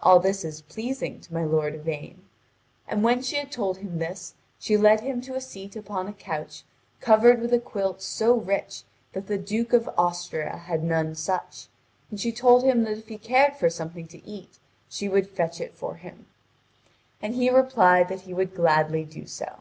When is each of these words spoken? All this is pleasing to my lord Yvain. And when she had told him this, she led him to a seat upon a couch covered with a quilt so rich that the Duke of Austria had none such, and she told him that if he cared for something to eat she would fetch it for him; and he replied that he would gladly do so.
All 0.00 0.18
this 0.18 0.46
is 0.46 0.62
pleasing 0.62 1.20
to 1.20 1.34
my 1.34 1.44
lord 1.44 1.74
Yvain. 1.74 2.22
And 2.86 3.04
when 3.04 3.20
she 3.20 3.36
had 3.36 3.52
told 3.52 3.76
him 3.76 3.98
this, 3.98 4.32
she 4.58 4.78
led 4.78 5.00
him 5.02 5.20
to 5.20 5.34
a 5.34 5.42
seat 5.42 5.76
upon 5.76 6.08
a 6.08 6.14
couch 6.14 6.64
covered 7.02 7.38
with 7.42 7.52
a 7.52 7.58
quilt 7.58 8.00
so 8.00 8.34
rich 8.34 8.84
that 9.12 9.26
the 9.26 9.36
Duke 9.36 9.74
of 9.74 9.86
Austria 9.98 10.56
had 10.56 10.82
none 10.82 11.14
such, 11.14 11.66
and 12.10 12.18
she 12.18 12.32
told 12.32 12.64
him 12.64 12.84
that 12.84 12.96
if 12.96 13.08
he 13.08 13.18
cared 13.18 13.56
for 13.56 13.68
something 13.68 14.08
to 14.08 14.26
eat 14.26 14.58
she 14.88 15.06
would 15.06 15.28
fetch 15.28 15.60
it 15.60 15.74
for 15.74 15.96
him; 15.96 16.24
and 17.20 17.34
he 17.34 17.50
replied 17.50 18.08
that 18.08 18.22
he 18.22 18.32
would 18.32 18.54
gladly 18.54 19.04
do 19.04 19.26
so. 19.26 19.60